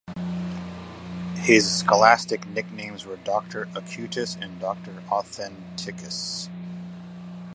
His 1.43 1.71
scholastic 1.81 2.47
nicknames 2.47 3.05
were 3.05 3.17
"Doctor 3.17 3.67
acutus" 3.75 4.35
and 4.43 4.59
"Doctor 4.59 4.93
authenticus". 5.11 6.49